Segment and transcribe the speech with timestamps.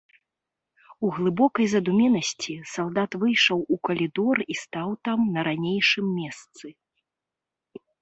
[1.07, 6.65] У глыбокай задуменнасці салдат выйшаў у калідор і стаў там на ранейшым месцы.